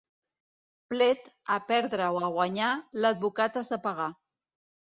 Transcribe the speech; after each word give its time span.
Plet, 0.93 1.29
a 1.57 1.59
perdre 1.73 2.09
o 2.17 2.19
a 2.29 2.31
guanyar, 2.39 2.73
l'advocat 3.07 3.63
has 3.65 3.73
de 3.77 3.83
pagar. 3.87 4.13